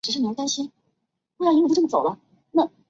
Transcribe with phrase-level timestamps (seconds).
[0.01, 0.01] 创办人及理事长为香港音乐
[1.75, 2.17] 人黄耀
[2.51, 2.71] 明。